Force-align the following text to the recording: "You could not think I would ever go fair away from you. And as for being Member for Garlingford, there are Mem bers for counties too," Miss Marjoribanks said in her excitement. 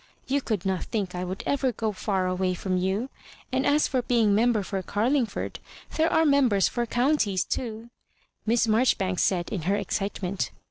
"You 0.25 0.41
could 0.41 0.65
not 0.65 0.85
think 0.85 1.13
I 1.13 1.23
would 1.23 1.43
ever 1.45 1.71
go 1.71 1.91
fair 1.91 2.25
away 2.25 2.55
from 2.55 2.75
you. 2.75 3.11
And 3.53 3.67
as 3.67 3.87
for 3.87 4.01
being 4.01 4.33
Member 4.33 4.63
for 4.63 4.81
Garlingford, 4.81 5.59
there 5.95 6.11
are 6.11 6.25
Mem 6.25 6.49
bers 6.49 6.67
for 6.67 6.87
counties 6.87 7.43
too," 7.43 7.91
Miss 8.43 8.67
Marjoribanks 8.67 9.21
said 9.21 9.51
in 9.51 9.61
her 9.69 9.75
excitement. 9.75 10.49